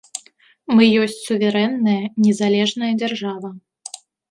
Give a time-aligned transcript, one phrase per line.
[0.77, 3.55] Мы ёсць суверэнная, незалежная дзяржава.